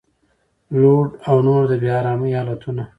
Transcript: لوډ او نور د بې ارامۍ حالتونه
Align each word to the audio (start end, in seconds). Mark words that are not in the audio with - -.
لوډ 0.81 1.09
او 1.29 1.37
نور 1.47 1.61
د 1.71 1.73
بې 1.81 1.89
ارامۍ 1.99 2.31
حالتونه 2.39 2.83